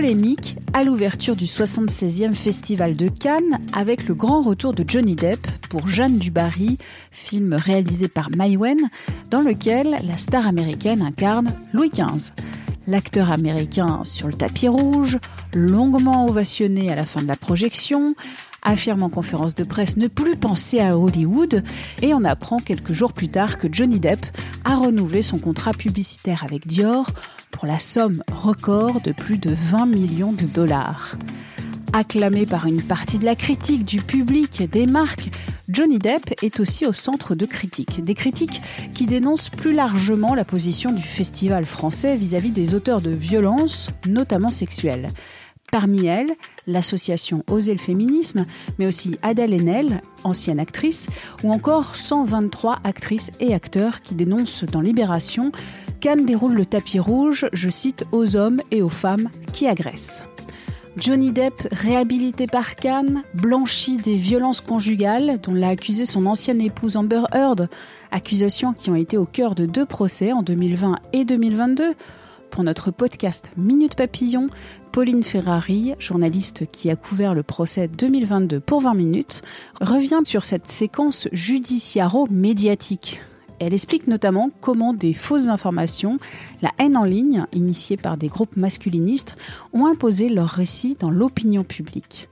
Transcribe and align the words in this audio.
Polémique 0.00 0.56
à 0.74 0.84
l'ouverture 0.84 1.34
du 1.34 1.46
76e 1.46 2.32
Festival 2.32 2.94
de 2.94 3.08
Cannes 3.08 3.58
avec 3.72 4.06
le 4.06 4.14
grand 4.14 4.42
retour 4.42 4.72
de 4.72 4.84
Johnny 4.86 5.16
Depp 5.16 5.44
pour 5.70 5.88
Jeanne 5.88 6.18
du 6.18 6.30
Barry, 6.30 6.78
film 7.10 7.54
réalisé 7.54 8.06
par 8.06 8.30
Maïwen, 8.30 8.78
dans 9.28 9.40
lequel 9.40 9.96
la 10.06 10.16
star 10.16 10.46
américaine 10.46 11.02
incarne 11.02 11.52
Louis 11.72 11.90
XV. 11.90 12.32
L'acteur 12.86 13.32
américain 13.32 14.02
sur 14.04 14.28
le 14.28 14.34
tapis 14.34 14.68
rouge, 14.68 15.18
longuement 15.52 16.26
ovationné 16.26 16.92
à 16.92 16.94
la 16.94 17.04
fin 17.04 17.20
de 17.20 17.26
la 17.26 17.34
projection, 17.34 18.14
affirme 18.62 19.02
en 19.02 19.08
conférence 19.08 19.56
de 19.56 19.64
presse 19.64 19.96
ne 19.96 20.06
plus 20.06 20.36
penser 20.36 20.78
à 20.78 20.96
Hollywood 20.96 21.64
et 22.02 22.14
on 22.14 22.22
apprend 22.22 22.60
quelques 22.60 22.92
jours 22.92 23.12
plus 23.12 23.30
tard 23.30 23.58
que 23.58 23.66
Johnny 23.70 23.98
Depp 23.98 24.24
a 24.64 24.76
renouvelé 24.76 25.22
son 25.22 25.38
contrat 25.38 25.72
publicitaire 25.72 26.44
avec 26.44 26.68
Dior 26.68 27.10
pour 27.58 27.66
la 27.66 27.80
somme 27.80 28.22
record 28.30 29.00
de 29.00 29.10
plus 29.10 29.36
de 29.36 29.50
20 29.52 29.86
millions 29.86 30.32
de 30.32 30.44
dollars. 30.44 31.16
Acclamé 31.92 32.46
par 32.46 32.66
une 32.66 32.80
partie 32.80 33.18
de 33.18 33.24
la 33.24 33.34
critique, 33.34 33.84
du 33.84 34.00
public, 34.00 34.62
des 34.70 34.86
marques, 34.86 35.30
Johnny 35.68 35.98
Depp 35.98 36.40
est 36.44 36.60
aussi 36.60 36.86
au 36.86 36.92
centre 36.92 37.34
de 37.34 37.46
critiques. 37.46 38.04
Des 38.04 38.14
critiques 38.14 38.62
qui 38.94 39.06
dénoncent 39.06 39.50
plus 39.50 39.72
largement 39.72 40.36
la 40.36 40.44
position 40.44 40.92
du 40.92 41.02
festival 41.02 41.64
français 41.64 42.14
vis-à-vis 42.14 42.52
des 42.52 42.76
auteurs 42.76 43.00
de 43.00 43.10
violences, 43.10 43.90
notamment 44.06 44.50
sexuelles. 44.50 45.08
Parmi 45.72 46.06
elles, 46.06 46.34
l'association 46.68 47.42
Oser 47.48 47.72
le 47.72 47.80
féminisme, 47.80 48.46
mais 48.78 48.86
aussi 48.86 49.18
Adèle 49.22 49.52
Haenel, 49.52 50.00
ancienne 50.22 50.60
actrice, 50.60 51.08
ou 51.42 51.52
encore 51.52 51.96
123 51.96 52.78
actrices 52.84 53.32
et 53.40 53.52
acteurs 53.52 54.00
qui 54.00 54.14
dénoncent 54.14 54.64
dans 54.64 54.80
Libération 54.80 55.50
Cannes 56.00 56.26
déroule 56.26 56.54
le 56.54 56.64
tapis 56.64 57.00
rouge, 57.00 57.48
je 57.52 57.68
cite, 57.70 58.04
aux 58.12 58.36
hommes 58.36 58.60
et 58.70 58.82
aux 58.82 58.88
femmes 58.88 59.28
qui 59.52 59.66
agressent. 59.66 60.24
Johnny 60.96 61.32
Depp, 61.32 61.66
réhabilité 61.72 62.46
par 62.46 62.76
Cannes, 62.76 63.22
blanchi 63.34 63.96
des 63.96 64.16
violences 64.16 64.60
conjugales 64.60 65.40
dont 65.42 65.54
l'a 65.54 65.68
accusé 65.68 66.06
son 66.06 66.26
ancienne 66.26 66.60
épouse 66.60 66.96
Amber 66.96 67.22
Heard, 67.32 67.68
accusations 68.12 68.72
qui 68.72 68.90
ont 68.90 68.96
été 68.96 69.16
au 69.16 69.26
cœur 69.26 69.54
de 69.54 69.66
deux 69.66 69.86
procès 69.86 70.32
en 70.32 70.42
2020 70.42 70.98
et 71.12 71.24
2022. 71.24 71.94
Pour 72.50 72.62
notre 72.64 72.90
podcast 72.90 73.50
Minute 73.56 73.96
Papillon, 73.96 74.48
Pauline 74.92 75.22
Ferrari, 75.22 75.94
journaliste 75.98 76.64
qui 76.70 76.90
a 76.90 76.96
couvert 76.96 77.34
le 77.34 77.42
procès 77.42 77.88
2022 77.88 78.60
pour 78.60 78.80
20 78.80 78.94
minutes, 78.94 79.42
revient 79.80 80.20
sur 80.24 80.44
cette 80.44 80.68
séquence 80.68 81.28
judiciaro-médiatique 81.32 83.20
elle 83.60 83.74
explique 83.74 84.06
notamment 84.06 84.50
comment 84.60 84.92
des 84.92 85.12
fausses 85.12 85.48
informations, 85.48 86.18
la 86.62 86.70
haine 86.78 86.96
en 86.96 87.04
ligne, 87.04 87.46
initiée 87.52 87.96
par 87.96 88.16
des 88.16 88.28
groupes 88.28 88.56
masculinistes, 88.56 89.36
ont 89.72 89.86
imposé 89.86 90.28
leur 90.28 90.48
récit 90.48 90.96
dans 90.98 91.10
l'opinion 91.10 91.64
publique. 91.64 92.28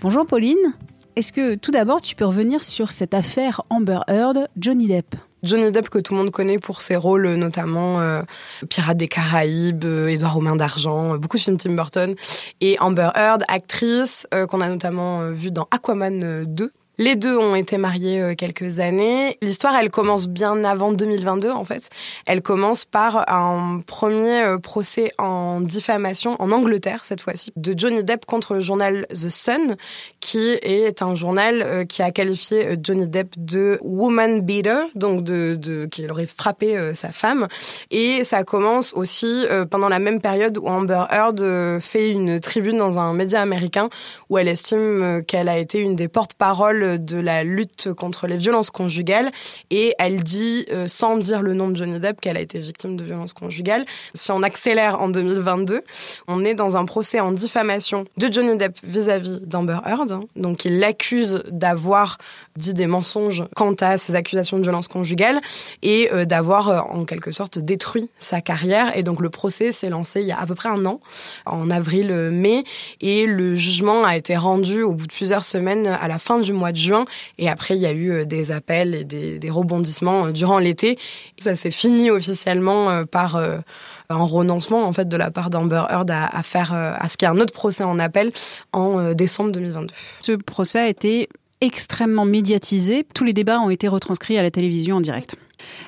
Bonjour 0.00 0.26
Pauline, 0.26 0.74
est-ce 1.16 1.32
que 1.32 1.56
tout 1.56 1.72
d'abord 1.72 2.00
tu 2.00 2.14
peux 2.14 2.24
revenir 2.24 2.62
sur 2.62 2.92
cette 2.92 3.14
affaire 3.14 3.62
Amber 3.70 4.00
Heard, 4.08 4.48
Johnny 4.56 4.86
Depp? 4.86 5.16
Johnny 5.42 5.70
Depp 5.70 5.88
que 5.88 5.98
tout 5.98 6.14
le 6.14 6.20
monde 6.20 6.30
connaît 6.30 6.58
pour 6.58 6.80
ses 6.80 6.96
rôles 6.96 7.34
notamment 7.34 8.00
euh, 8.00 8.22
Pirates 8.68 8.96
des 8.96 9.08
Caraïbes, 9.08 9.84
euh, 9.84 10.08
Édouard 10.08 10.36
aux 10.36 10.40
mains 10.40 10.56
d'argent, 10.56 11.14
euh, 11.14 11.18
beaucoup 11.18 11.36
de 11.36 11.42
films 11.42 11.56
Tim 11.56 11.74
Burton 11.74 12.14
et 12.60 12.78
Amber 12.80 13.10
Heard, 13.14 13.44
actrice 13.48 14.26
qu'on 14.48 14.60
a 14.60 14.68
notamment 14.68 15.30
vue 15.30 15.50
dans 15.50 15.68
Aquaman 15.70 16.44
2 16.44 16.72
les 16.98 17.14
deux 17.14 17.36
ont 17.36 17.54
été 17.54 17.78
mariés 17.78 18.20
euh, 18.20 18.34
quelques 18.34 18.80
années. 18.80 19.38
L'histoire, 19.40 19.74
elle 19.76 19.90
commence 19.90 20.28
bien 20.28 20.64
avant 20.64 20.92
2022, 20.92 21.50
en 21.50 21.64
fait. 21.64 21.90
Elle 22.26 22.42
commence 22.42 22.84
par 22.84 23.30
un 23.32 23.80
premier 23.86 24.42
euh, 24.42 24.58
procès 24.58 25.12
en 25.16 25.60
diffamation 25.60 26.34
en 26.40 26.50
Angleterre, 26.50 27.04
cette 27.04 27.20
fois-ci, 27.20 27.52
de 27.54 27.72
Johnny 27.76 28.02
Depp 28.02 28.26
contre 28.26 28.54
le 28.54 28.60
journal 28.60 29.06
The 29.10 29.28
Sun, 29.28 29.76
qui 30.18 30.50
est 30.62 31.00
un 31.00 31.14
journal 31.14 31.62
euh, 31.62 31.84
qui 31.84 32.02
a 32.02 32.10
qualifié 32.10 32.76
Johnny 32.82 33.06
Depp 33.06 33.34
de 33.36 33.78
woman 33.82 34.40
beater, 34.40 34.86
donc 34.96 35.22
de, 35.22 35.54
de 35.54 35.86
qu'il 35.86 36.10
aurait 36.10 36.26
frappé 36.26 36.92
sa 36.94 37.12
femme. 37.12 37.46
Et 37.92 38.24
ça 38.24 38.42
commence 38.42 38.92
aussi 38.94 39.46
pendant 39.70 39.88
la 39.88 39.98
même 39.98 40.20
période 40.20 40.58
où 40.58 40.66
Amber 40.66 41.04
Heard 41.10 41.80
fait 41.80 42.10
une 42.10 42.40
tribune 42.40 42.78
dans 42.78 42.98
un 42.98 43.12
média 43.12 43.40
américain 43.40 43.88
où 44.28 44.38
elle 44.38 44.48
estime 44.48 45.22
qu'elle 45.26 45.48
a 45.48 45.58
été 45.58 45.78
une 45.78 45.94
des 45.94 46.08
porte-paroles 46.08 46.87
de 46.96 47.18
la 47.18 47.44
lutte 47.44 47.92
contre 47.92 48.26
les 48.26 48.36
violences 48.36 48.70
conjugales 48.70 49.30
et 49.70 49.94
elle 49.98 50.22
dit, 50.22 50.66
euh, 50.72 50.86
sans 50.86 51.16
dire 51.16 51.42
le 51.42 51.54
nom 51.54 51.68
de 51.68 51.76
Johnny 51.76 52.00
Depp, 52.00 52.20
qu'elle 52.20 52.36
a 52.36 52.40
été 52.40 52.58
victime 52.58 52.96
de 52.96 53.04
violences 53.04 53.32
conjugales. 53.32 53.84
Si 54.14 54.30
on 54.32 54.42
accélère 54.42 55.00
en 55.00 55.08
2022, 55.08 55.82
on 56.26 56.44
est 56.44 56.54
dans 56.54 56.76
un 56.76 56.84
procès 56.84 57.20
en 57.20 57.32
diffamation 57.32 58.04
de 58.16 58.32
Johnny 58.32 58.56
Depp 58.56 58.76
vis-à-vis 58.82 59.40
d'Amber 59.42 59.78
Heard. 59.84 60.12
Hein. 60.12 60.20
Donc 60.36 60.64
il 60.64 60.78
l'accuse 60.78 61.42
d'avoir 61.50 62.18
dit 62.58 62.74
des 62.74 62.86
mensonges 62.86 63.44
quant 63.54 63.74
à 63.80 63.96
ses 63.96 64.14
accusations 64.14 64.58
de 64.58 64.62
violence 64.62 64.88
conjugale 64.88 65.40
et 65.82 66.10
euh, 66.12 66.24
d'avoir 66.24 66.68
euh, 66.68 66.78
en 66.80 67.04
quelque 67.04 67.30
sorte 67.30 67.58
détruit 67.58 68.10
sa 68.18 68.40
carrière. 68.40 68.96
Et 68.96 69.02
donc 69.02 69.20
le 69.20 69.30
procès 69.30 69.72
s'est 69.72 69.88
lancé 69.88 70.20
il 70.20 70.26
y 70.26 70.32
a 70.32 70.38
à 70.38 70.46
peu 70.46 70.54
près 70.54 70.68
un 70.68 70.84
an, 70.84 71.00
en 71.46 71.70
avril-mai, 71.70 72.64
et 73.00 73.26
le 73.26 73.54
jugement 73.54 74.04
a 74.04 74.16
été 74.16 74.36
rendu 74.36 74.82
au 74.82 74.92
bout 74.92 75.06
de 75.06 75.12
plusieurs 75.12 75.44
semaines 75.44 75.86
à 75.86 76.08
la 76.08 76.18
fin 76.18 76.40
du 76.40 76.52
mois 76.52 76.72
de 76.72 76.76
juin. 76.76 77.04
Et 77.38 77.48
après, 77.48 77.76
il 77.76 77.80
y 77.80 77.86
a 77.86 77.92
eu 77.92 78.10
euh, 78.10 78.24
des 78.24 78.50
appels 78.50 78.94
et 78.94 79.04
des, 79.04 79.50
rebondissements 79.50 80.28
durant 80.28 80.58
l'été. 80.58 80.98
Ça 81.38 81.56
s'est 81.56 81.70
fini 81.70 82.10
officiellement 82.10 83.04
par 83.06 83.36
un 83.36 84.16
renoncement 84.16 84.86
en 84.86 84.92
fait 84.92 85.08
de 85.08 85.16
la 85.16 85.30
part 85.30 85.48
d'Amber 85.48 85.84
Heard 85.88 86.10
à, 86.10 86.42
faire 86.42 86.74
à 86.74 87.08
ce 87.08 87.16
qu'il 87.16 87.26
y 87.26 87.30
ait 87.30 87.34
un 87.34 87.40
autre 87.40 87.54
procès 87.54 87.82
en 87.82 87.98
appel 87.98 88.30
en 88.74 89.14
décembre 89.14 89.50
2022. 89.52 89.94
Ce 90.20 90.32
procès 90.32 90.80
a 90.80 90.88
été 90.88 91.30
extrêmement 91.60 92.24
médiatisé. 92.24 93.06
Tous 93.14 93.24
les 93.24 93.32
débats 93.32 93.60
ont 93.60 93.70
été 93.70 93.88
retranscrits 93.88 94.38
à 94.38 94.42
la 94.42 94.50
télévision 94.50 94.96
en 94.96 95.00
direct. 95.00 95.36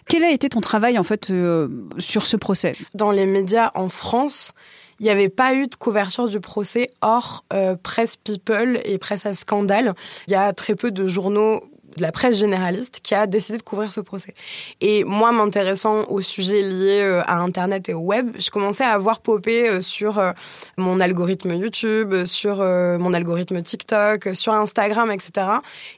Quel 0.08 0.25
a 0.25 0.31
été 0.31 0.48
ton 0.48 0.60
travail 0.60 0.98
en 0.98 1.03
fait 1.03 1.31
euh, 1.31 1.69
sur 1.98 2.26
ce 2.26 2.36
procès? 2.36 2.76
Dans 2.94 3.10
les 3.10 3.26
médias 3.26 3.70
en 3.75 3.88
France, 3.88 4.53
il 4.98 5.04
n'y 5.04 5.10
avait 5.10 5.28
pas 5.28 5.54
eu 5.54 5.66
de 5.66 5.75
couverture 5.75 6.28
du 6.28 6.41
procès 6.41 6.91
hors 7.00 7.44
euh, 7.53 7.76
presse 7.80 8.16
people 8.16 8.80
et 8.84 8.98
presse 8.98 9.26
à 9.26 9.34
scandale. 9.34 9.94
Il 10.28 10.32
y 10.32 10.36
a 10.36 10.53
très 10.53 10.75
peu 10.75 10.91
de 10.91 11.06
journaux 11.06 11.62
de 11.97 12.03
la 12.03 12.12
presse 12.12 12.39
généraliste 12.39 13.01
qui 13.03 13.15
a 13.15 13.27
décidé 13.27 13.59
de 13.59 13.62
couvrir 13.62 13.93
ce 13.93 14.01
procès. 14.01 14.34
Et 14.81 15.05
moi, 15.05 15.33
m'intéressant 15.33 16.05
aux 16.09 16.21
sujets 16.21 16.62
liés 16.62 17.01
euh, 17.03 17.23
à 17.27 17.39
Internet 17.39 17.89
et 17.89 17.95
au 17.95 18.01
web, 18.01 18.31
je 18.39 18.51
commençais 18.51 18.84
à 18.84 18.97
voir 18.99 19.21
popper 19.21 19.69
euh, 19.69 19.81
sur 19.81 20.19
euh, 20.19 20.33
mon 20.77 21.01
algorithme 21.01 21.53
YouTube, 21.53 22.25
sur 22.25 22.56
mon 22.59 23.12
algorithme 23.12 23.62
TikTok, 23.62 24.31
sur 24.34 24.53
Instagram, 24.53 25.11
etc. 25.11 25.47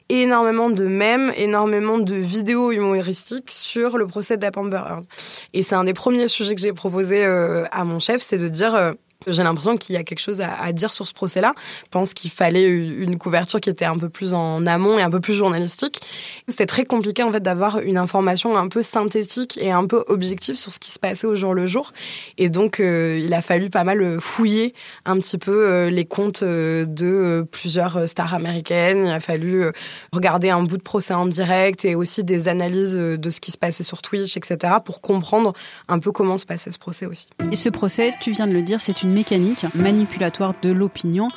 Énormément 0.09 0.69
de 0.69 0.85
mèmes, 0.85 1.31
énormément 1.37 1.97
de 1.97 2.15
vidéos 2.15 2.71
humoristiques 2.71 3.51
sur 3.51 3.97
le 3.97 4.07
procès 4.07 4.37
d'Amber 4.37 4.81
Heard. 4.87 5.05
Et 5.53 5.63
c'est 5.63 5.75
un 5.75 5.83
des 5.83 5.93
premiers 5.93 6.27
sujets 6.27 6.55
que 6.55 6.61
j'ai 6.61 6.73
proposé 6.73 7.23
à 7.25 7.83
mon 7.83 7.99
chef, 7.99 8.21
c'est 8.21 8.37
de 8.37 8.47
dire 8.47 8.93
j'ai 9.27 9.43
l'impression 9.43 9.77
qu'il 9.77 9.95
y 9.95 9.97
a 9.97 10.03
quelque 10.03 10.19
chose 10.19 10.41
à, 10.41 10.71
dire 10.73 10.93
sur 10.93 11.07
ce 11.07 11.13
procès-là. 11.13 11.53
Je 11.85 11.89
pense 11.89 12.13
qu'il 12.13 12.31
fallait 12.31 12.67
une 12.67 13.17
couverture 13.17 13.59
qui 13.59 13.69
était 13.69 13.85
un 13.85 13.97
peu 13.97 14.09
plus 14.09 14.33
en 14.33 14.65
amont 14.65 14.97
et 14.97 15.01
un 15.01 15.09
peu 15.09 15.19
plus 15.19 15.33
journalistique. 15.33 16.01
C'était 16.47 16.65
très 16.65 16.85
compliqué 16.85 17.23
en 17.23 17.31
fait 17.31 17.41
d'avoir 17.41 17.79
une 17.79 17.97
information 17.97 18.55
un 18.55 18.67
peu 18.67 18.81
synthétique 18.81 19.57
et 19.61 19.71
un 19.71 19.85
peu 19.85 20.03
objective 20.07 20.55
sur 20.55 20.71
ce 20.71 20.79
qui 20.79 20.91
se 20.91 20.99
passait 20.99 21.27
au 21.27 21.35
jour 21.35 21.53
le 21.53 21.67
jour. 21.67 21.91
Et 22.37 22.49
donc 22.49 22.79
euh, 22.79 23.19
il 23.21 23.33
a 23.33 23.41
fallu 23.41 23.69
pas 23.69 23.83
mal 23.83 24.01
euh, 24.01 24.19
fouiller 24.19 24.73
un 25.05 25.17
petit 25.17 25.37
peu 25.37 25.65
euh, 25.67 25.89
les 25.89 26.05
comptes 26.05 26.43
de 26.43 27.45
plusieurs 27.51 28.07
stars 28.07 28.33
américaines. 28.33 29.05
Il 29.05 29.11
a 29.11 29.19
fallu 29.19 29.65
regarder 30.11 30.49
un 30.49 30.63
bout 30.63 30.77
de 30.77 30.81
procès 30.81 31.13
en 31.13 31.25
direct 31.25 31.85
et 31.85 31.95
aussi 31.95 32.23
des 32.23 32.47
analyses 32.47 32.93
de 32.93 33.29
ce 33.29 33.39
qui 33.39 33.51
se 33.51 33.57
passait 33.57 33.83
sur 33.83 34.01
Twitch, 34.01 34.37
etc. 34.37 34.75
pour 34.83 35.01
comprendre 35.01 35.53
un 35.87 35.99
peu 35.99 36.11
comment 36.11 36.37
se 36.37 36.45
passait 36.45 36.71
ce 36.71 36.79
procès 36.79 37.05
aussi. 37.05 37.27
Et 37.51 37.55
ce 37.55 37.69
procès, 37.69 38.13
tu 38.21 38.31
viens 38.31 38.47
de 38.47 38.53
le 38.53 38.61
dire, 38.61 38.81
c'est 38.81 39.03
une 39.03 39.12
mécanique 39.13 39.65
manipulatoire 39.75 40.53
de 40.61 40.71
l'opinion 40.71 41.29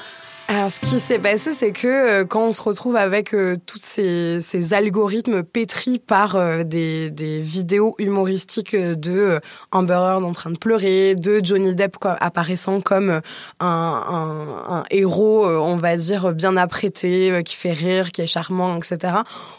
alors, 0.49 0.71
ce 0.71 0.79
qui 0.79 1.01
s'est 1.01 1.19
passé, 1.19 1.55
c'est 1.55 1.73
que 1.73 1.89
euh, 1.89 2.25
quand 2.25 2.45
on 2.45 2.53
se 2.53 2.63
retrouve 2.63 2.95
avec 2.95 3.35
euh, 3.35 3.57
tous 3.67 3.81
ces, 3.83 4.73
algorithmes 4.73 5.43
pétris 5.43 5.99
par 5.99 6.37
euh, 6.37 6.63
des, 6.63 7.11
vidéos 7.41 7.97
humoristiques 7.99 8.77
de 8.77 9.41
Amber 9.73 9.95
Heard 9.95 10.23
en 10.23 10.33
train 10.33 10.51
de 10.51 10.59
pleurer, 10.59 11.17
de 11.17 11.41
Johnny 11.43 11.75
Depp 11.75 11.97
apparaissant 12.01 12.81
comme 12.81 13.21
un, 13.59 14.63
un, 14.69 14.85
héros, 14.91 15.47
on 15.47 15.77
va 15.79 15.97
dire, 15.97 16.33
bien 16.33 16.57
apprêté, 16.57 17.43
qui 17.45 17.57
fait 17.57 17.73
rire, 17.73 18.13
qui 18.13 18.23
est 18.23 18.27
charmant, 18.29 18.77
etc., 18.77 19.15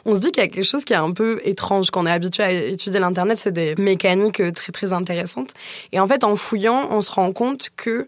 on 0.05 0.15
se 0.15 0.21
dit 0.21 0.31
qu'il 0.31 0.41
y 0.41 0.45
a 0.45 0.49
quelque 0.49 0.63
chose 0.63 0.85
qui 0.85 0.93
est 0.93 0.97
un 0.97 1.11
peu 1.11 1.41
étrange. 1.43 1.91
Quand 1.91 2.03
on 2.03 2.05
est 2.05 2.11
habitué 2.11 2.43
à 2.43 2.51
étudier 2.51 2.99
l'Internet, 2.99 3.37
c'est 3.37 3.51
des 3.51 3.75
mécaniques 3.75 4.41
très, 4.53 4.71
très 4.71 4.93
intéressantes. 4.93 5.51
Et 5.91 5.99
en 5.99 6.07
fait, 6.07 6.23
en 6.23 6.37
fouillant, 6.37 6.87
on 6.91 7.01
se 7.01 7.11
rend 7.11 7.33
compte 7.33 7.71
que 7.75 8.05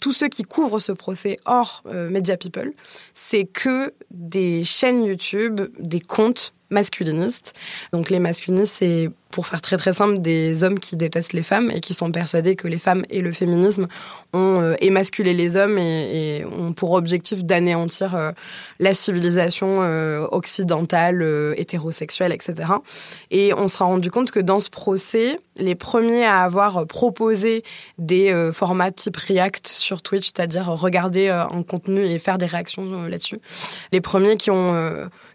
tous 0.00 0.12
ceux 0.12 0.28
qui 0.28 0.42
couvrent 0.42 0.80
ce 0.80 0.92
procès 0.92 1.36
hors 1.44 1.82
euh, 1.86 2.08
Media 2.08 2.36
People, 2.36 2.72
c'est 3.14 3.44
que 3.44 3.92
des 4.10 4.64
chaînes 4.64 5.04
YouTube, 5.04 5.60
des 5.78 6.00
comptes 6.00 6.54
masculinistes. 6.70 7.54
Donc 7.92 8.10
les 8.10 8.18
masculinistes, 8.18 8.74
c'est 8.78 9.10
pour 9.30 9.46
faire 9.46 9.60
très 9.60 9.76
très 9.76 9.92
simple, 9.92 10.18
des 10.18 10.64
hommes 10.64 10.78
qui 10.78 10.96
détestent 10.96 11.32
les 11.32 11.42
femmes 11.42 11.70
et 11.70 11.80
qui 11.80 11.94
sont 11.94 12.10
persuadés 12.10 12.56
que 12.56 12.68
les 12.68 12.78
femmes 12.78 13.04
et 13.10 13.20
le 13.20 13.32
féminisme 13.32 13.86
ont 14.32 14.60
euh, 14.60 14.74
émasculé 14.80 15.34
les 15.34 15.56
hommes 15.56 15.78
et, 15.78 16.44
ont 16.44 16.72
pour 16.72 16.92
objectif 16.92 17.44
d'anéantir 17.44 18.14
euh, 18.16 18.32
la 18.80 18.92
civilisation 18.92 19.82
euh, 19.82 20.26
occidentale, 20.30 21.24
hétérosexuelle, 21.56 22.32
etc. 22.32 22.72
Et 23.30 23.54
on 23.54 23.68
se 23.68 23.78
rend 23.78 23.88
rendu 23.90 24.10
compte 24.10 24.30
que 24.30 24.40
dans 24.40 24.60
ce 24.60 24.70
procès, 24.70 25.38
les 25.56 25.74
premiers 25.74 26.24
à 26.24 26.42
avoir 26.42 26.86
proposé 26.86 27.62
des 27.98 28.34
formats 28.52 28.90
type 28.90 29.16
React 29.16 29.68
sur 29.68 30.02
Twitch, 30.02 30.26
c'est-à-dire 30.26 30.66
regarder 30.66 31.28
un 31.28 31.62
contenu 31.62 32.02
et 32.02 32.18
faire 32.18 32.38
des 32.38 32.46
réactions 32.46 33.02
là-dessus, 33.04 33.38
les 33.92 34.00
premiers 34.00 34.36
qui 34.36 34.50
ont 34.50 34.74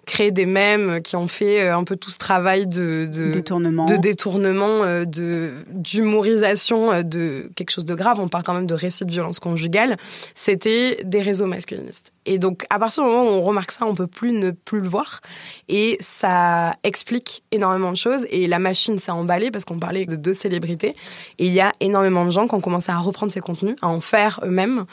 créé 0.05 0.31
des 0.31 0.45
mèmes, 0.45 1.01
qui 1.01 1.15
ont 1.15 1.27
fait 1.27 1.67
un 1.67 1.83
peu 1.83 1.95
tout 1.95 2.09
ce 2.09 2.17
travail 2.17 2.65
de, 2.67 3.07
de 3.11 3.31
détournement 3.31 3.84
de 3.87 3.95
détournement, 3.95 4.83
euh, 4.83 5.05
de 5.05 5.51
d'humorisation 5.69 6.91
euh, 6.91 7.03
de 7.03 7.49
quelque 7.55 7.71
chose 7.71 7.85
de 7.85 7.95
grave. 7.95 8.19
On 8.19 8.27
parle 8.27 8.43
quand 8.43 8.53
même 8.53 8.67
de 8.67 8.73
récits 8.73 9.05
de 9.05 9.11
violence 9.11 9.39
conjugale. 9.39 9.97
C'était 10.33 10.99
des 11.03 11.21
réseaux 11.21 11.45
masculinistes. 11.45 12.14
Et 12.25 12.39
donc, 12.39 12.65
à 12.69 12.79
partir 12.79 13.03
du 13.03 13.09
moment 13.09 13.23
où 13.23 13.33
on 13.33 13.43
remarque 13.43 13.71
ça, 13.71 13.85
on 13.85 13.95
peut 13.95 14.07
plus 14.07 14.31
ne 14.31 14.51
plus 14.51 14.81
le 14.81 14.87
voir. 14.87 15.21
Et 15.67 15.97
ça 15.99 16.73
explique 16.83 17.43
énormément 17.51 17.91
de 17.91 17.97
choses. 17.97 18.25
Et 18.29 18.47
la 18.47 18.59
machine 18.59 18.97
s'est 18.99 19.11
emballée 19.11 19.51
parce 19.51 19.65
qu'on 19.65 19.79
parlait 19.79 20.05
de 20.05 20.15
deux 20.15 20.33
célébrités. 20.33 20.95
Et 21.39 21.45
il 21.45 21.53
y 21.53 21.61
a 21.61 21.71
énormément 21.79 22.25
de 22.25 22.31
gens 22.31 22.47
qui 22.47 22.55
ont 22.55 22.61
commencé 22.61 22.91
à 22.91 22.97
reprendre 22.97 23.31
ces 23.31 23.41
contenus, 23.41 23.75
à 23.81 23.87
en 23.87 24.01
faire 24.01 24.39
eux-mêmes. 24.43 24.85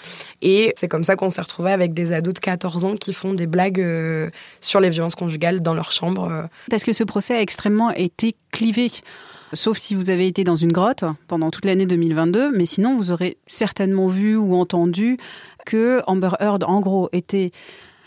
Et 0.43 0.73
c'est 0.77 0.89
comme 0.89 1.05
ça 1.05 1.17
qu'on 1.17 1.31
s'est 1.31 1.43
retrouvé 1.43 1.73
avec 1.73 1.95
des 1.95 2.13
ados 2.13 2.35
de 2.35 2.41
14 2.41 2.85
ans 2.85 2.95
qui 2.95 3.13
font 3.13 3.35
des 3.35 3.47
blagues 3.47 3.81
euh, 3.81 4.31
sur 4.61 4.81
les 4.81 4.91
violences 4.91 5.15
conjugales 5.15 5.61
dans 5.61 5.75
leur 5.75 5.93
chambre. 5.93 6.49
Parce 6.71 6.85
que 6.85 6.93
ce 6.93 7.05
procès 7.05 7.37
a 7.37 7.41
extrêmement 7.41 7.91
été 7.91 8.37
clivé 8.51 8.91
sauf 9.53 9.79
si 9.79 9.95
vous 9.95 10.11
avez 10.11 10.27
été 10.27 10.45
dans 10.45 10.57
une 10.57 10.73
grotte 10.73 11.05
pendant 11.29 11.51
toute 11.51 11.65
l'année 11.65 11.87
2022, 11.87 12.53
mais 12.57 12.65
sinon 12.65 12.97
vous 12.97 13.13
aurez 13.13 13.39
certainement 13.47 14.07
vu 14.07 14.37
ou 14.37 14.55
entendu 14.55 15.17
que 15.67 16.03
Amber 16.07 16.31
Heard, 16.41 16.65
en 16.65 16.81
gros, 16.81 17.09
était 17.13 17.51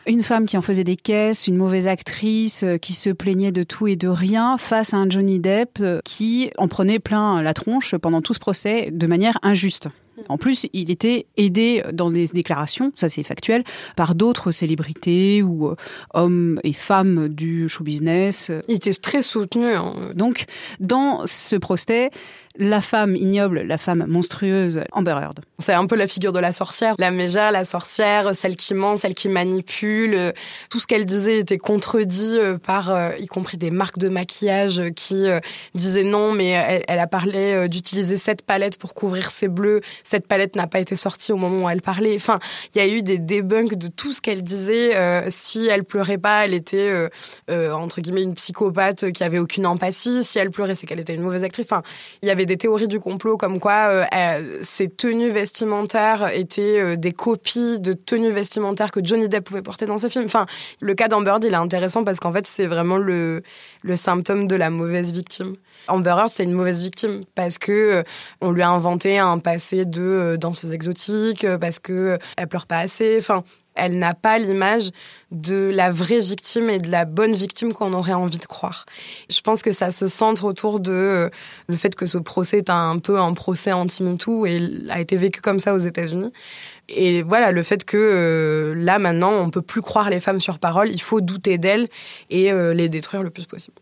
une 0.07 0.23
femme 0.23 0.45
qui 0.45 0.57
en 0.57 0.61
faisait 0.61 0.83
des 0.83 0.95
caisses, 0.95 1.47
une 1.47 1.55
mauvaise 1.55 1.87
actrice, 1.87 2.63
euh, 2.63 2.77
qui 2.77 2.93
se 2.93 3.09
plaignait 3.09 3.51
de 3.51 3.63
tout 3.63 3.87
et 3.87 3.95
de 3.95 4.07
rien, 4.07 4.57
face 4.57 4.93
à 4.93 4.97
un 4.97 5.09
Johnny 5.09 5.39
Depp 5.39 5.79
euh, 5.81 5.99
qui 6.05 6.51
en 6.57 6.67
prenait 6.67 6.99
plein 6.99 7.41
la 7.41 7.53
tronche 7.53 7.95
pendant 7.95 8.21
tout 8.21 8.33
ce 8.33 8.39
procès 8.39 8.91
de 8.91 9.07
manière 9.07 9.39
injuste. 9.41 9.87
En 10.29 10.37
plus, 10.37 10.67
il 10.73 10.91
était 10.91 11.25
aidé 11.37 11.83
dans 11.93 12.11
des 12.11 12.27
déclarations, 12.27 12.91
ça 12.95 13.09
c'est 13.09 13.23
factuel, 13.23 13.63
par 13.95 14.15
d'autres 14.15 14.51
célébrités 14.51 15.43
ou 15.43 15.67
euh, 15.67 15.75
hommes 16.13 16.59
et 16.63 16.73
femmes 16.73 17.27
du 17.27 17.67
show 17.69 17.83
business. 17.83 18.51
Il 18.67 18.75
était 18.75 18.93
très 18.93 19.21
soutenu. 19.21 19.65
Hein. 19.65 20.11
Donc, 20.15 20.45
dans 20.79 21.25
ce 21.25 21.55
procès, 21.55 22.11
la 22.57 22.81
femme 22.81 23.15
ignoble, 23.15 23.61
la 23.61 23.77
femme 23.77 24.05
monstrueuse, 24.07 24.81
Amber 24.91 25.17
Heard. 25.21 25.39
C'est 25.59 25.73
un 25.73 25.85
peu 25.87 25.95
la 25.95 26.07
figure 26.07 26.33
de 26.33 26.39
la 26.39 26.51
sorcière, 26.51 26.95
la 26.99 27.11
mégère, 27.11 27.51
la 27.51 27.65
sorcière, 27.65 28.35
celle 28.35 28.55
qui 28.55 28.73
ment, 28.73 28.97
celle 28.97 29.13
qui 29.13 29.29
manipule. 29.29 30.33
Tout 30.69 30.79
ce 30.79 30.87
qu'elle 30.87 31.05
disait 31.05 31.39
était 31.39 31.57
contredit 31.57 32.37
euh, 32.37 32.57
par, 32.57 32.91
euh, 32.91 33.11
y 33.19 33.27
compris 33.27 33.57
des 33.57 33.71
marques 33.71 33.97
de 33.97 34.09
maquillage 34.09 34.81
qui 34.95 35.27
euh, 35.27 35.39
disaient 35.73 36.03
non, 36.03 36.31
mais 36.31 36.83
elle, 36.87 36.99
a 36.99 37.07
parlé 37.07 37.67
d'utiliser 37.67 38.17
cette 38.17 38.41
palette 38.41 38.77
pour 38.77 38.93
couvrir 38.93 39.31
ses 39.31 39.47
bleus. 39.47 39.81
Cette 40.03 40.27
palette 40.27 40.55
n'a 40.55 40.67
pas 40.67 40.79
été 40.79 40.95
sortie 40.95 41.31
au 41.31 41.37
moment 41.37 41.65
où 41.65 41.69
elle 41.69 41.81
parlait. 41.81 42.15
Enfin, 42.15 42.39
il 42.73 42.79
y 42.79 42.81
a 42.81 42.87
eu 42.87 43.01
des 43.01 43.17
debunks 43.17 43.75
de 43.75 43.87
tout 43.87 44.13
ce 44.13 44.21
qu'elle 44.21 44.43
disait. 44.43 44.91
si 45.29 45.67
elle 45.67 45.83
pleurait 45.83 46.17
pas, 46.17 46.45
elle 46.45 46.53
était 46.53 46.91
entre 47.49 48.01
guillemets 48.01 48.23
une 48.23 48.33
psychopathe 48.33 49.11
qui 49.11 49.23
avait 49.23 49.39
aucune 49.39 49.65
empathie. 49.65 50.23
Si 50.23 50.39
elle 50.39 50.51
pleurait, 50.51 50.75
c'est 50.75 50.87
qu'elle 50.87 50.99
était 50.99 51.13
une 51.13 51.21
mauvaise 51.21 51.43
actrice. 51.43 51.65
Enfin, 51.65 51.83
il 52.21 52.27
y 52.27 52.31
avait 52.31 52.44
des 52.45 52.57
théories 52.57 52.87
du 52.87 52.99
complot 52.99 53.37
comme 53.37 53.59
quoi 53.59 53.89
euh, 54.13 54.59
ces 54.63 54.87
tenues 54.87 55.29
vestimentaires 55.29 56.29
étaient 56.33 56.79
euh, 56.79 56.95
des 56.95 57.11
copies 57.11 57.79
de 57.79 57.93
tenues 57.93 58.31
vestimentaires 58.31 58.91
que 58.91 58.99
Johnny 59.03 59.29
Depp 59.29 59.45
pouvait 59.45 59.61
porter 59.61 59.85
dans 59.85 59.97
ses 59.97 60.09
films. 60.09 60.25
Enfin, 60.25 60.45
le 60.81 60.93
cas 60.93 61.07
d'Amber 61.07 61.35
il 61.41 61.53
est 61.53 61.55
intéressant 61.55 62.03
parce 62.03 62.19
qu'en 62.19 62.33
fait, 62.33 62.47
c'est 62.47 62.67
vraiment 62.67 62.97
le, 62.97 63.41
le 63.81 63.95
symptôme 63.95 64.47
de 64.47 64.55
la 64.55 64.69
mauvaise 64.69 65.11
victime. 65.11 65.53
Amber 65.87 66.15
Heard, 66.17 66.29
c'est 66.29 66.43
une 66.43 66.53
mauvaise 66.53 66.81
victime 66.81 67.21
parce 67.35 67.57
que 67.57 67.71
euh, 67.71 68.03
on 68.41 68.51
lui 68.51 68.61
a 68.61 68.69
inventé 68.69 69.19
un 69.19 69.37
passé 69.37 69.85
de 69.85 70.37
danseuse 70.39 70.73
exotique, 70.73 71.45
parce 71.59 71.79
que 71.79 72.17
elle 72.37 72.47
pleure 72.47 72.65
pas 72.65 72.79
assez. 72.79 73.17
Enfin, 73.19 73.43
elle 73.75 73.99
n'a 73.99 74.13
pas 74.13 74.37
l'image 74.37 74.91
de 75.31 75.71
la 75.73 75.91
vraie 75.91 76.19
victime 76.19 76.69
et 76.69 76.79
de 76.79 76.89
la 76.89 77.05
bonne 77.05 77.33
victime 77.33 77.73
qu'on 77.73 77.93
aurait 77.93 78.13
envie 78.13 78.37
de 78.37 78.45
croire. 78.45 78.85
Je 79.29 79.41
pense 79.41 79.61
que 79.61 79.71
ça 79.71 79.91
se 79.91 80.07
centre 80.07 80.45
autour 80.45 80.79
de 80.79 80.91
euh, 80.91 81.29
le 81.67 81.75
fait 81.75 81.95
que 81.95 82.05
ce 82.05 82.17
procès 82.17 82.59
est 82.59 82.69
un 82.69 82.99
peu 82.99 83.19
un 83.19 83.33
procès 83.33 83.71
anti-MeToo 83.71 84.45
et 84.45 84.61
a 84.89 85.01
été 85.01 85.17
vécu 85.17 85.41
comme 85.41 85.59
ça 85.59 85.73
aux 85.73 85.79
États-Unis. 85.79 86.31
Et 86.87 87.23
voilà, 87.23 87.51
le 87.51 87.63
fait 87.63 87.83
que 87.83 87.97
euh, 87.97 88.73
là, 88.75 88.99
maintenant, 88.99 89.33
on 89.33 89.49
peut 89.49 89.61
plus 89.61 89.81
croire 89.81 90.09
les 90.09 90.19
femmes 90.19 90.39
sur 90.39 90.59
parole, 90.59 90.89
il 90.89 91.01
faut 91.01 91.19
douter 91.19 91.57
d'elles 91.57 91.87
et 92.29 92.51
euh, 92.51 92.73
les 92.73 92.89
détruire 92.89 93.23
le 93.23 93.29
plus 93.29 93.45
possible. 93.45 93.75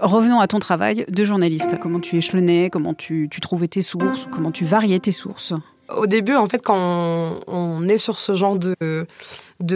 Revenons 0.00 0.40
à 0.40 0.46
ton 0.46 0.58
travail 0.60 1.04
de 1.08 1.24
journaliste. 1.24 1.78
Comment 1.78 2.00
tu 2.00 2.16
échelonnais, 2.16 2.70
comment 2.70 2.94
tu, 2.94 3.28
tu 3.30 3.40
trouvais 3.40 3.68
tes 3.68 3.82
sources, 3.82 4.26
comment 4.30 4.50
tu 4.50 4.64
variais 4.64 4.98
tes 4.98 5.12
sources? 5.12 5.52
Au 5.96 6.06
début, 6.06 6.34
en 6.34 6.48
fait, 6.48 6.62
quand 6.62 7.40
on, 7.46 7.88
est 7.88 7.98
sur 7.98 8.18
ce 8.18 8.34
genre 8.34 8.56
de, 8.56 9.06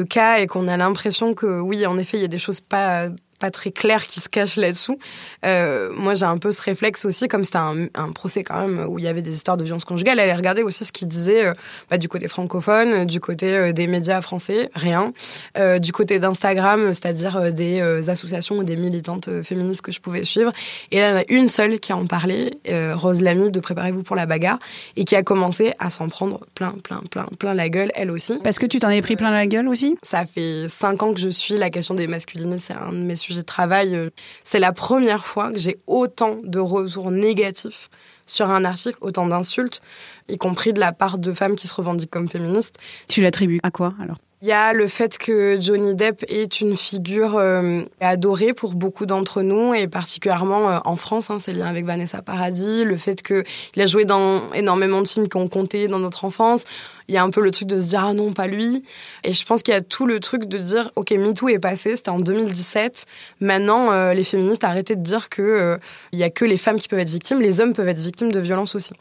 cas 0.05 0.39
et 0.39 0.47
qu'on 0.47 0.69
a 0.69 0.77
l'impression 0.77 1.35
que 1.35 1.61
oui, 1.61 1.87
en 1.87 1.99
effet, 1.99 2.19
il 2.19 2.21
y 2.21 2.25
a 2.25 2.29
des 2.29 2.39
choses 2.39 2.61
pas 2.61 3.09
pas 3.39 3.51
très 3.51 3.71
clair 3.71 4.07
qui 4.07 4.21
se 4.21 4.29
cache 4.29 4.57
là-dessous. 4.57 4.99
Euh, 5.45 5.91
moi, 5.97 6.15
j'ai 6.15 6.25
un 6.25 6.39
peu 6.39 6.53
ce 6.53 6.63
réflexe 6.63 7.05
aussi, 7.05 7.29
comme 7.29 7.45
c'était 7.45 7.59
un, 7.59 7.87
un, 7.95 8.13
procès 8.13 8.45
quand 8.45 8.61
même 8.61 8.87
où 8.89 8.99
il 8.99 9.05
y 9.05 9.09
avait 9.09 9.23
des 9.23 9.33
histoires 9.33 9.57
de 9.57 9.65
violence 9.65 9.85
conjugale, 9.85 10.19
aller 10.19 10.33
regarder 10.33 10.63
aussi 10.63 10.85
ce 10.85 10.93
qu'il 10.93 11.09
disait 11.09 11.47
euh, 11.47 11.53
bah, 11.91 11.99
du 11.99 12.09
côté 12.09 12.29
francophone, 12.29 13.05
du 13.05 13.21
côté 13.21 13.55
euh, 13.55 13.73
des 13.73 13.87
médias 13.87 14.21
français, 14.23 14.71
rien. 14.75 15.13
Euh, 15.59 15.79
du 15.79 15.93
côté 15.93 16.19
d'Instagram, 16.19 16.89
c'est-à-dire 16.89 17.53
des 17.53 17.81
associations 18.09 18.57
ou 18.57 18.65
des 18.65 18.77
militantes 18.77 19.29
féministes 19.43 19.83
que 19.83 19.93
je 19.93 20.01
pouvais 20.01 20.25
suivre. 20.25 20.53
Et 20.91 20.99
là, 20.99 21.11
il 21.11 21.13
y 21.13 21.17
en 21.17 21.21
a 21.21 21.41
une 21.41 21.49
seule 21.49 21.81
qui 21.81 21.93
a 21.93 21.97
en 21.97 22.07
parlé, 22.07 22.53
Rose 22.95 23.21
Lamy 23.21 23.51
de 23.51 23.61
Préparez-vous 23.61 24.03
pour 24.03 24.17
la 24.17 24.27
bagarre, 24.27 24.59
et 24.97 25.05
qui 25.05 25.17
a 25.17 25.23
commencé 25.23 25.73
à 25.79 25.91
s'en 25.91 26.09
prendre 26.09 26.41
plein, 26.55 26.75
plein, 26.83 27.03
plein, 27.11 27.27
plein 27.39 27.55
la 27.55 27.69
gueule, 27.69 27.91
elle 27.95 28.11
aussi. 28.11 28.39
Parce 28.43 28.59
que 28.59 28.67
tu 28.67 28.79
t'en 28.79 28.91
es 28.91 29.03
pris 29.03 29.17
plein 29.17 29.31
la 29.31 29.47
gueule 29.47 29.69
aussi? 29.69 29.97
Ça 30.03 30.25
fait 30.27 30.67
cinq 30.69 31.03
ans 31.03 31.13
que 31.13 31.21
je 31.21 31.29
suis 31.29 31.57
la 31.57 31.71
question 31.71 31.95
des 31.95 32.07
masculinités, 32.07 32.59
c'est 32.59 32.75
un 32.75 32.93
de 32.93 32.99
mes 32.99 33.17
sujet 33.25 33.41
de 33.41 33.47
travail, 33.47 33.95
euh, 33.95 34.11
c'est 34.43 34.61
la 34.61 34.73
première 34.73 35.27
fois 35.27 35.51
que 35.51 35.59
j'ai 35.59 35.79
autant 35.87 36.39
de 36.43 36.59
retours 36.59 37.11
négatifs 37.11 37.91
sur 38.27 38.51
un 38.51 38.65
article, 38.65 38.97
autant 39.01 39.27
d'insultes, 39.27 39.81
y 40.29 40.39
compris 40.39 40.73
de 40.73 40.81
la 40.81 40.93
part 40.93 41.19
de 41.19 41.33
femmes 41.33 41.57
qui 41.57 41.69
se 41.69 41.75
revendiquent 41.75 42.11
comme 42.11 42.29
féministes. 42.29 42.77
Tu 43.09 43.21
l'attribues 43.21 43.61
à 43.63 43.71
quoi 43.71 43.95
alors? 44.01 44.17
Il 44.45 44.49
y 44.49 44.53
a 44.53 44.75
le 44.75 44.89
fait 44.89 45.17
que 45.17 45.57
Johnny 45.59 45.95
Depp 45.95 46.23
est 46.29 46.61
une 46.61 46.77
figure 46.77 47.37
euh, 47.39 47.81
adorée 48.01 48.53
pour 48.53 48.75
beaucoup 48.75 49.07
d'entre 49.07 49.41
nous 49.41 49.73
et 49.73 49.89
particulièrement 49.89 50.69
euh, 50.69 50.79
en 50.85 50.97
France. 50.97 51.31
Hein, 51.31 51.39
c'est 51.39 51.55
lié 51.55 51.63
avec 51.63 51.87
Vanessa 51.87 52.21
Paradis. 52.21 52.85
Le 52.85 52.99
fait 52.99 53.23
qu'il 53.23 53.83
a 53.83 53.87
joué 53.87 54.05
dans 54.05 54.53
énormément 54.53 55.01
de 55.01 55.09
films 55.09 55.29
qui 55.29 55.39
ont 55.39 55.49
compté 55.49 55.89
dans 55.89 55.99
notre 55.99 56.27
enfance 56.27 56.65
il 57.09 57.15
y 57.15 57.19
a 57.19 57.23
un 57.23 57.31
peu 57.31 57.41
le 57.41 57.51
truc 57.51 57.69
de 57.69 57.79
se 57.79 57.89
dire 57.89 58.05
ah 58.05 58.15
non 58.15 58.33
pas 58.33 58.47
lui. 58.47 58.85
Et 59.25 59.33
je 59.33 59.45
pense 59.45 59.63
qu'il 59.63 59.75
y 59.75 59.77
a 59.77 59.81
tout 59.81 60.07
le 60.07 60.21
truc 60.21 60.45
de 60.47 60.59
dire 60.59 60.91
ok 60.97 61.11
MeToo 61.13 61.49
est 61.49 61.59
passé 61.59 61.97
c'était 61.97 62.11
en 62.11 62.17
2017 62.17 63.07
maintenant 63.41 63.93
euh, 63.93 64.15
les 64.15 64.25
féministes 64.25 64.65
arrêtez 64.65 64.97
de 64.97 65.03
dire 65.03 65.29
que 65.29 65.43
euh, 65.43 65.77
il 66.13 66.19
y 66.19 66.23
a 66.23 66.31
que 66.31 66.45
les 66.45 66.59
femmes 66.59 66.79
qui 66.79 66.89
peuvent 66.89 66.99
être 66.99 67.11
victimes 67.11 67.41
les 67.41 67.61
hommes 67.61 67.73
peuvent 67.73 67.89
être 67.89 67.99
victimes 67.99 68.33
de 68.33 68.41
violences 68.41 68.75
aussi. 68.75 68.93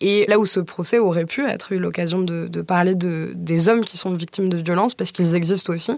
Et 0.00 0.26
là 0.28 0.38
où 0.38 0.46
ce 0.46 0.60
procès 0.60 0.98
aurait 0.98 1.26
pu 1.26 1.46
être 1.46 1.72
eu 1.72 1.78
l'occasion 1.78 2.20
de, 2.20 2.46
parler 2.62 2.94
de 2.94 3.32
des 3.34 3.68
hommes 3.68 3.84
qui 3.84 3.96
sont 3.96 4.12
victimes 4.14 4.48
de 4.48 4.56
violences 4.56 4.94
parce 4.94 5.12
qu'ils 5.12 5.34
existent 5.34 5.72
aussi 5.72 5.92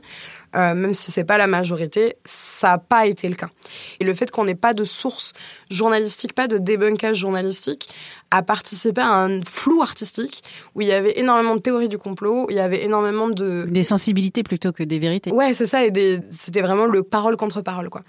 euh, 0.57 0.75
même 0.75 0.95
si 0.95 1.13
c'est 1.13 1.25
pas 1.25 1.39
la 1.39 1.47
majorité, 1.47 2.17
ça 2.25 2.69
n'a 2.69 2.79
pas 2.79 3.07
été 3.07 3.29
le 3.29 3.35
cas. 3.35 3.49
Et 4.01 4.05
le 4.05 4.15
fait 4.15 4.31
qu'on 4.31 4.45
n'ait 4.45 4.55
pas 4.55 4.75
de 4.75 4.85
source 4.85 5.33
journalistique, 5.71 6.35
pas 6.35 6.49
de 6.49 6.59
débunkage 6.59 7.17
journalistique, 7.17 7.89
a 8.31 8.43
participé 8.43 9.01
à 9.01 9.25
un 9.25 9.41
flou 9.43 9.81
artistique 9.81 10.43
où 10.75 10.83
il 10.83 10.87
y 10.87 10.93
avait 10.93 11.19
énormément 11.19 11.57
de 11.57 11.61
théories 11.61 11.89
du 11.89 11.97
complot, 11.97 12.47
il 12.51 12.57
y 12.57 12.61
avait 12.61 12.85
énormément 12.85 13.29
de... 13.29 13.65
Des 13.69 13.83
sensibilités 13.83 14.43
plutôt 14.43 14.71
que 14.71 14.83
des 14.83 14.99
vérités. 14.99 15.31
Ouais, 15.33 15.55
c'est 15.55 15.67
ça, 15.67 15.85
et 15.85 15.91
des... 15.91 16.21
c'était 16.31 16.61
vraiment 16.61 16.85
le 16.85 17.03
parole 17.03 17.37
contre 17.37 17.63
parole, 17.63 17.89
quoi. 17.89 18.03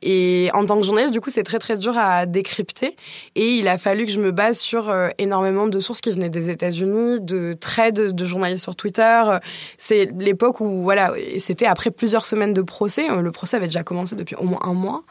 Et 0.00 0.48
en 0.54 0.64
tant 0.64 0.78
que 0.78 0.84
journaliste, 0.84 1.12
du 1.12 1.20
coup, 1.20 1.30
c'est 1.30 1.42
très 1.42 1.58
très 1.58 1.76
dur 1.76 1.96
à 1.98 2.26
décrypter. 2.26 2.94
Et 3.34 3.46
il 3.56 3.66
a 3.66 3.78
fallu 3.78 4.06
que 4.06 4.12
je 4.12 4.20
me 4.20 4.30
base 4.30 4.58
sur 4.58 4.90
euh, 4.90 5.08
énormément 5.18 5.66
de 5.66 5.80
sources 5.80 6.00
qui 6.00 6.12
venaient 6.12 6.30
des 6.30 6.50
États-Unis, 6.50 7.20
de 7.20 7.54
trades 7.54 8.14
de 8.14 8.24
journalistes 8.24 8.62
sur 8.62 8.76
Twitter. 8.76 9.22
C'est 9.78 10.10
l'époque 10.18 10.60
où, 10.60 10.82
voilà, 10.82 11.14
c'était 11.38 11.66
après 11.66 11.83
plusieurs 11.90 12.26
semaines 12.26 12.52
de 12.54 12.62
procès. 12.62 13.08
Le 13.08 13.30
procès 13.32 13.56
avait 13.56 13.66
déjà 13.66 13.82
commencé 13.82 14.16
depuis 14.16 14.36
au 14.36 14.44
moins 14.44 14.60
un 14.62 14.74
mois 14.74 15.04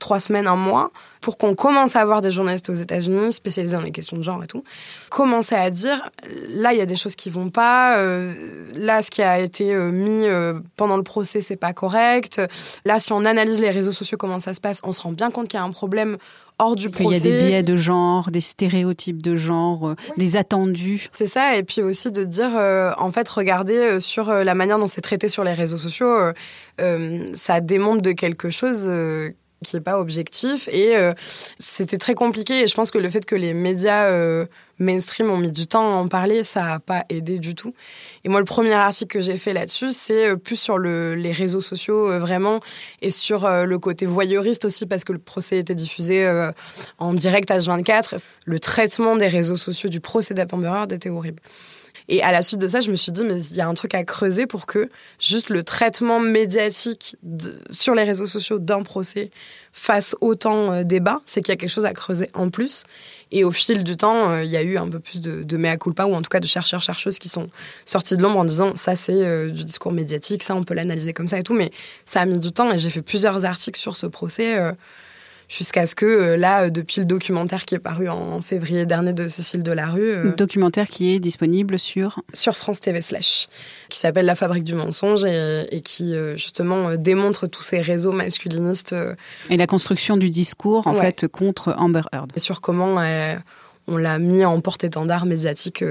trois 0.00 0.18
semaines, 0.18 0.48
un 0.48 0.56
mois, 0.56 0.90
pour 1.20 1.38
qu'on 1.38 1.54
commence 1.54 1.94
à 1.94 2.00
avoir 2.00 2.22
des 2.22 2.32
journalistes 2.32 2.70
aux 2.70 2.74
États-Unis 2.74 3.32
spécialisés 3.32 3.76
dans 3.76 3.82
les 3.82 3.92
questions 3.92 4.16
de 4.16 4.22
genre 4.22 4.42
et 4.42 4.46
tout, 4.46 4.64
commencer 5.10 5.54
à 5.54 5.70
dire 5.70 6.10
là 6.48 6.72
il 6.72 6.78
y 6.78 6.82
a 6.82 6.86
des 6.86 6.96
choses 6.96 7.14
qui 7.14 7.30
vont 7.30 7.50
pas, 7.50 7.98
euh, 7.98 8.32
là 8.76 9.02
ce 9.02 9.10
qui 9.10 9.22
a 9.22 9.38
été 9.38 9.74
euh, 9.74 9.90
mis 9.92 10.26
euh, 10.26 10.54
pendant 10.76 10.96
le 10.96 11.02
procès 11.02 11.42
c'est 11.42 11.56
pas 11.56 11.74
correct, 11.74 12.40
là 12.84 12.98
si 12.98 13.12
on 13.12 13.24
analyse 13.24 13.60
les 13.60 13.70
réseaux 13.70 13.92
sociaux 13.92 14.16
comment 14.16 14.40
ça 14.40 14.54
se 14.54 14.60
passe, 14.60 14.80
on 14.82 14.92
se 14.92 15.02
rend 15.02 15.12
bien 15.12 15.30
compte 15.30 15.48
qu'il 15.48 15.60
y 15.60 15.62
a 15.62 15.64
un 15.64 15.70
problème 15.70 16.16
hors 16.60 16.76
du 16.76 16.90
procès. 16.90 17.28
Il 17.28 17.30
y 17.30 17.34
a 17.34 17.40
des 17.40 17.46
biais 17.48 17.62
de 17.62 17.76
genre, 17.76 18.30
des 18.30 18.40
stéréotypes 18.40 19.22
de 19.22 19.36
genre, 19.36 19.94
des 20.16 20.36
attendus. 20.36 21.08
C'est 21.14 21.26
ça, 21.26 21.56
et 21.56 21.62
puis 21.62 21.82
aussi 21.82 22.10
de 22.10 22.24
dire, 22.24 22.50
en 22.98 23.12
fait, 23.12 23.28
regardez 23.28 24.00
sur 24.00 24.30
la 24.32 24.54
manière 24.54 24.78
dont 24.78 24.86
c'est 24.86 25.00
traité 25.00 25.28
sur 25.28 25.44
les 25.44 25.52
réseaux 25.52 25.78
sociaux, 25.78 26.14
ça 27.34 27.60
démontre 27.60 28.02
de 28.02 28.12
quelque 28.12 28.50
chose 28.50 28.90
qui 29.64 29.76
n'est 29.76 29.82
pas 29.82 29.98
objectif. 29.98 30.68
Et 30.72 30.96
euh, 30.96 31.12
c'était 31.58 31.98
très 31.98 32.14
compliqué. 32.14 32.62
Et 32.62 32.66
je 32.66 32.74
pense 32.74 32.90
que 32.90 32.98
le 32.98 33.10
fait 33.10 33.24
que 33.24 33.34
les 33.34 33.54
médias 33.54 34.06
euh, 34.06 34.46
mainstream 34.80 35.30
ont 35.30 35.36
mis 35.36 35.52
du 35.52 35.66
temps 35.66 35.96
à 35.96 35.96
en 35.96 36.08
parler, 36.08 36.42
ça 36.42 36.64
n'a 36.64 36.80
pas 36.80 37.04
aidé 37.08 37.38
du 37.38 37.54
tout. 37.54 37.74
Et 38.24 38.28
moi, 38.28 38.40
le 38.40 38.44
premier 38.44 38.72
article 38.72 39.18
que 39.18 39.20
j'ai 39.20 39.36
fait 39.36 39.52
là-dessus, 39.52 39.92
c'est 39.92 40.30
euh, 40.30 40.36
plus 40.36 40.56
sur 40.56 40.78
le, 40.78 41.14
les 41.14 41.32
réseaux 41.32 41.60
sociaux, 41.60 42.18
vraiment, 42.18 42.60
et 43.00 43.10
sur 43.10 43.48
le 43.48 43.78
côté 43.78 44.06
voyeuriste 44.06 44.64
aussi, 44.64 44.86
parce 44.86 45.04
que 45.04 45.12
le 45.12 45.18
procès 45.18 45.58
était 45.58 45.74
diffusé 45.74 46.50
en 46.98 47.14
direct 47.14 47.50
à 47.50 47.58
24 47.58 48.16
Le 48.46 48.58
traitement 48.58 49.16
des 49.16 49.28
réseaux 49.28 49.56
sociaux 49.56 49.88
du 49.88 50.00
procès 50.00 50.34
d'Amber 50.34 50.92
était 50.92 51.10
horrible. 51.10 51.40
Et 52.10 52.22
à 52.24 52.32
la 52.32 52.42
suite 52.42 52.60
de 52.60 52.66
ça, 52.66 52.80
je 52.80 52.90
me 52.90 52.96
suis 52.96 53.12
dit, 53.12 53.22
mais 53.24 53.40
il 53.40 53.56
y 53.56 53.60
a 53.60 53.68
un 53.68 53.74
truc 53.74 53.94
à 53.94 54.02
creuser 54.02 54.46
pour 54.46 54.66
que 54.66 54.88
juste 55.20 55.48
le 55.48 55.62
traitement 55.62 56.18
médiatique 56.18 57.16
sur 57.70 57.94
les 57.94 58.02
réseaux 58.02 58.26
sociaux 58.26 58.58
d'un 58.58 58.82
procès 58.82 59.30
fasse 59.72 60.16
autant 60.20 60.72
euh, 60.72 60.82
débat. 60.82 61.20
C'est 61.26 61.40
qu'il 61.40 61.52
y 61.52 61.54
a 61.54 61.56
quelque 61.56 61.70
chose 61.70 61.86
à 61.86 61.92
creuser 61.92 62.28
en 62.34 62.50
plus. 62.50 62.84
Et 63.32 63.44
au 63.44 63.52
fil 63.52 63.84
du 63.84 63.96
temps, 63.96 64.30
euh, 64.30 64.44
il 64.44 64.50
y 64.50 64.56
a 64.56 64.62
eu 64.62 64.76
un 64.76 64.88
peu 64.88 64.98
plus 64.98 65.20
de, 65.20 65.42
de 65.42 65.56
mea 65.56 65.76
culpa, 65.76 66.04
ou 66.06 66.14
en 66.14 66.22
tout 66.22 66.28
cas 66.28 66.40
de 66.40 66.46
chercheurs, 66.46 66.82
chercheuses 66.82 67.18
qui 67.18 67.28
sont 67.28 67.48
sortis 67.84 68.16
de 68.16 68.22
l'ombre 68.22 68.38
en 68.38 68.44
disant 68.44 68.74
ça 68.76 68.96
c'est 68.96 69.24
euh, 69.24 69.50
du 69.50 69.64
discours 69.64 69.92
médiatique, 69.92 70.42
ça 70.42 70.54
on 70.56 70.64
peut 70.64 70.74
l'analyser 70.74 71.12
comme 71.12 71.28
ça 71.28 71.38
et 71.38 71.42
tout. 71.42 71.54
Mais 71.54 71.70
ça 72.04 72.20
a 72.20 72.26
mis 72.26 72.38
du 72.38 72.52
temps 72.52 72.72
et 72.72 72.78
j'ai 72.78 72.90
fait 72.90 73.02
plusieurs 73.02 73.44
articles 73.44 73.78
sur 73.78 73.96
ce 73.96 74.06
procès 74.06 74.58
jusqu'à 75.50 75.86
ce 75.86 75.94
que 75.94 76.06
euh, 76.06 76.36
là, 76.36 76.64
euh, 76.64 76.70
depuis 76.70 77.00
le 77.00 77.04
documentaire 77.04 77.66
qui 77.66 77.74
est 77.74 77.80
paru 77.80 78.08
en 78.08 78.40
février 78.40 78.86
dernier 78.86 79.12
de 79.12 79.26
Cécile 79.26 79.62
Delarue... 79.62 80.14
Euh, 80.14 80.32
documentaire 80.32 80.86
qui 80.86 81.12
est 81.12 81.18
disponible 81.18 81.78
sur... 81.78 82.22
Sur 82.32 82.56
France 82.56 82.80
TV 82.80 83.02
Slash, 83.02 83.48
qui 83.88 83.98
s'appelle 83.98 84.26
La 84.26 84.36
fabrique 84.36 84.64
du 84.64 84.74
mensonge 84.74 85.24
et, 85.24 85.80
qui 85.82 86.14
justement 86.36 86.94
démontre 86.94 87.48
tous 87.48 87.62
ces 87.62 87.80
réseaux 87.80 88.12
masculinistes. 88.12 88.94
Et 89.50 89.56
la 89.56 89.66
construction 89.66 90.16
du 90.16 90.30
discours, 90.30 90.86
en 90.86 90.94
fait, 90.94 91.26
contre 91.26 91.74
Amber 91.76 92.02
Heard. 92.12 92.30
Et 92.36 92.40
sur 92.40 92.60
comment 92.60 93.02
on 93.88 93.96
l'a 93.96 94.18
mis 94.18 94.44
en 94.44 94.60
porte-étendard 94.60 95.26
médiatique 95.26 95.82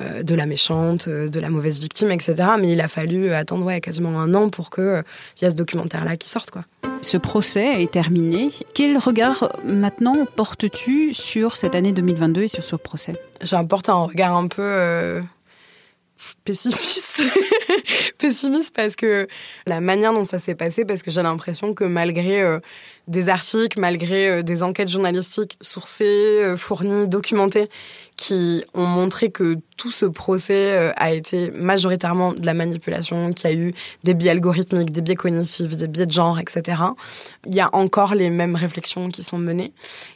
de 0.00 0.34
la 0.34 0.46
méchante, 0.46 1.08
de 1.08 1.40
la 1.40 1.50
mauvaise 1.50 1.80
victime, 1.80 2.10
etc. 2.10 2.36
Mais 2.60 2.72
il 2.72 2.80
a 2.80 2.88
fallu 2.88 3.32
attendre 3.32 3.64
ouais, 3.64 3.80
quasiment 3.80 4.20
un 4.20 4.34
an 4.34 4.48
pour 4.48 4.70
qu'il 4.70 5.02
y 5.42 5.44
ait 5.44 5.50
ce 5.50 5.54
documentaire-là 5.54 6.16
qui 6.16 6.28
sorte. 6.28 6.50
Quoi. 6.50 6.64
Ce 7.00 7.16
procès 7.16 7.82
est 7.82 7.90
terminé. 7.90 8.50
Quel 8.74 8.98
regard 8.98 9.52
maintenant 9.64 10.26
portes-tu 10.36 11.14
sur 11.14 11.56
cette 11.56 11.74
année 11.74 11.92
2022 11.92 12.42
et 12.42 12.48
sur 12.48 12.64
ce 12.64 12.76
procès? 12.76 13.14
J'importe 13.42 13.88
un 13.88 14.02
regard 14.02 14.36
un 14.36 14.48
peu 14.48 14.62
euh, 14.62 15.22
pessimiste. 16.44 17.22
pessimiste 18.18 18.74
parce 18.74 18.96
que 18.96 19.28
la 19.66 19.80
manière 19.80 20.12
dont 20.12 20.24
ça 20.24 20.38
s'est 20.38 20.54
passé, 20.54 20.84
parce 20.84 21.02
que 21.02 21.10
j'ai 21.10 21.22
l'impression 21.22 21.72
que 21.72 21.84
malgré 21.84 22.42
euh, 22.42 22.58
des 23.08 23.28
articles, 23.30 23.80
malgré 23.80 24.28
euh, 24.28 24.42
des 24.42 24.62
enquêtes 24.62 24.88
journalistiques 24.88 25.56
sourcées, 25.60 26.42
euh, 26.44 26.56
fournies, 26.56 27.08
documentées, 27.08 27.68
qui 28.16 28.64
ont 28.74 28.86
montré 28.86 29.30
que 29.30 29.56
tout 29.76 29.90
ce 29.90 30.04
procès 30.04 30.76
euh, 30.76 30.92
a 30.96 31.12
été 31.12 31.50
majoritairement 31.52 32.32
de 32.32 32.44
la 32.44 32.54
manipulation, 32.54 33.32
qu'il 33.32 33.50
y 33.50 33.52
a 33.52 33.56
eu 33.56 33.74
des 34.04 34.14
biais 34.14 34.30
algorithmiques, 34.30 34.92
des 34.92 35.00
biais 35.00 35.14
cognitifs, 35.14 35.76
des 35.76 35.88
biais 35.88 36.06
de 36.06 36.12
genre, 36.12 36.38
etc. 36.38 36.82
Il 37.46 37.54
y 37.54 37.60
a 37.60 37.74
encore 37.74 38.14
les 38.14 38.30
mêmes 38.30 38.56
réflexions 38.56 39.08
qui 39.08 39.22
sont 39.22 39.38
menées. 39.38 39.72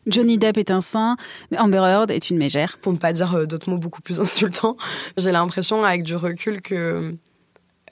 Johnny 0.07 0.37
Depp 0.37 0.59
est 0.59 0.71
un 0.71 0.81
saint, 0.81 1.17
Amber 1.57 1.79
Heard 1.79 2.11
est 2.11 2.29
une 2.29 2.37
mégère. 2.37 2.79
Pour 2.83 2.93
ne 2.93 2.99
pas 2.99 3.13
dire 3.13 3.47
d'autres 3.47 3.71
mots 3.71 3.79
beaucoup 3.79 4.03
plus 4.03 4.21
insultants, 4.21 4.77
j'ai 5.17 5.33
l'impression 5.33 5.83
avec 5.83 6.03
du 6.03 6.17
recul 6.17 6.61
que 6.61 7.15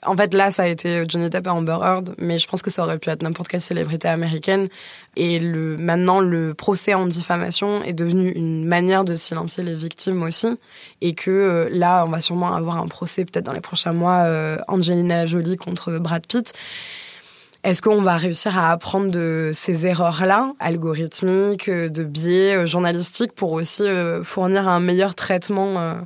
en 0.05 0.17
fait, 0.17 0.33
là, 0.33 0.51
ça 0.51 0.63
a 0.63 0.67
été 0.67 1.03
Johnny 1.07 1.29
Depp 1.29 1.45
et 1.45 1.49
Amber 1.49 1.77
Heard, 1.83 2.15
mais 2.17 2.39
je 2.39 2.47
pense 2.47 2.63
que 2.63 2.71
ça 2.71 2.83
aurait 2.83 2.97
pu 2.97 3.09
être 3.11 3.21
n'importe 3.21 3.49
quelle 3.49 3.61
célébrité 3.61 4.07
américaine. 4.07 4.67
Et 5.15 5.37
le, 5.37 5.77
maintenant, 5.77 6.21
le 6.21 6.55
procès 6.55 6.95
en 6.95 7.05
diffamation 7.05 7.83
est 7.83 7.93
devenu 7.93 8.31
une 8.31 8.65
manière 8.65 9.03
de 9.03 9.13
silencier 9.13 9.63
les 9.63 9.75
victimes 9.75 10.23
aussi. 10.23 10.57
Et 11.01 11.13
que 11.13 11.29
euh, 11.29 11.69
là, 11.71 12.03
on 12.05 12.09
va 12.09 12.19
sûrement 12.19 12.55
avoir 12.55 12.77
un 12.77 12.87
procès, 12.87 13.25
peut-être 13.25 13.45
dans 13.45 13.53
les 13.53 13.61
prochains 13.61 13.93
mois, 13.93 14.23
euh, 14.23 14.57
Angelina 14.67 15.27
Jolie 15.27 15.57
contre 15.57 15.91
Brad 15.99 16.25
Pitt. 16.25 16.51
Est-ce 17.63 17.83
qu'on 17.83 18.01
va 18.01 18.17
réussir 18.17 18.57
à 18.57 18.71
apprendre 18.71 19.11
de 19.11 19.51
ces 19.53 19.85
erreurs-là, 19.85 20.53
algorithmiques, 20.59 21.69
de 21.69 22.03
biais 22.03 22.65
journalistiques, 22.65 23.33
pour 23.33 23.51
aussi 23.51 23.83
fournir 24.23 24.67
un 24.67 24.79
meilleur 24.79 25.13
traitement 25.13 25.99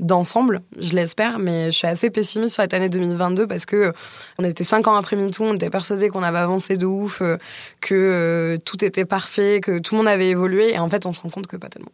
d'ensemble, 0.00 0.62
je 0.78 0.94
l'espère, 0.94 1.38
mais 1.38 1.66
je 1.66 1.78
suis 1.78 1.86
assez 1.86 2.10
pessimiste 2.10 2.54
sur 2.54 2.62
cette 2.62 2.74
année 2.74 2.88
2022 2.88 3.46
parce 3.46 3.66
que 3.66 3.92
on 4.38 4.44
était 4.44 4.64
cinq 4.64 4.86
ans 4.88 4.94
après 4.94 5.16
MeToo, 5.16 5.44
on 5.44 5.54
était 5.54 5.70
persuadé 5.70 6.08
qu'on 6.08 6.22
avait 6.22 6.38
avancé 6.38 6.76
de 6.76 6.86
ouf, 6.86 7.22
euh, 7.22 7.36
que 7.80 7.94
euh, 7.94 8.58
tout 8.64 8.84
était 8.84 9.04
parfait, 9.04 9.60
que 9.60 9.78
tout 9.78 9.94
le 9.94 9.98
monde 9.98 10.08
avait 10.08 10.28
évolué, 10.28 10.74
et 10.74 10.78
en 10.78 10.88
fait, 10.88 11.06
on 11.06 11.12
se 11.12 11.20
rend 11.20 11.30
compte 11.30 11.46
que 11.46 11.56
pas 11.56 11.68
tellement. 11.68 11.92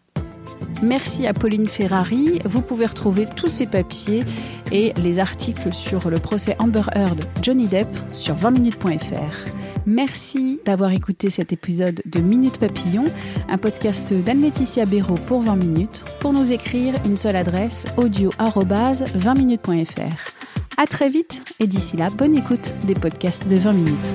Merci 0.82 1.26
à 1.26 1.32
Pauline 1.32 1.68
Ferrari. 1.68 2.40
Vous 2.44 2.60
pouvez 2.60 2.86
retrouver 2.86 3.26
tous 3.26 3.48
ces 3.48 3.66
papiers 3.66 4.24
et 4.72 4.92
les 4.94 5.18
articles 5.20 5.72
sur 5.72 6.10
le 6.10 6.18
procès 6.18 6.56
Amber 6.58 6.82
Heard 6.94 7.24
Johnny 7.40 7.66
Depp 7.68 7.88
sur 8.10 8.34
20minutes.fr. 8.34 9.61
Merci 9.86 10.60
d'avoir 10.64 10.92
écouté 10.92 11.30
cet 11.30 11.52
épisode 11.52 12.02
de 12.06 12.20
Minute 12.20 12.58
Papillon, 12.58 13.04
un 13.48 13.58
podcast 13.58 14.12
d'Anne-Laetitia 14.12 14.86
Béraud 14.86 15.18
pour 15.26 15.42
20 15.42 15.56
minutes. 15.56 16.04
Pour 16.20 16.32
nous 16.32 16.52
écrire, 16.52 16.94
une 17.04 17.16
seule 17.16 17.34
adresse 17.36 17.86
audio-20minutes.fr. 17.96 20.32
À 20.76 20.86
très 20.86 21.08
vite 21.08 21.42
et 21.60 21.66
d'ici 21.66 21.96
là, 21.96 22.10
bonne 22.10 22.36
écoute 22.36 22.74
des 22.84 22.94
podcasts 22.94 23.48
de 23.48 23.56
20 23.56 23.72
minutes. 23.72 24.14